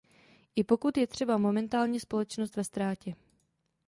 [0.55, 3.15] I pokud je třeba momentálně společnost ve ztrátě.